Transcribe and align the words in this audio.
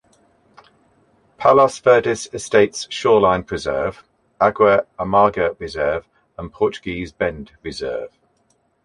Palos 1.37 1.77
Verdes 1.77 2.25
Estates 2.33 2.87
Shoreline 2.89 3.43
Preserve, 3.43 4.03
Agua 4.39 4.87
Amarga 4.97 5.55
Reserve, 5.59 6.09
and 6.39 6.51
Portuguese 6.51 7.11
Bend 7.11 7.51
Reserve. 7.61 8.09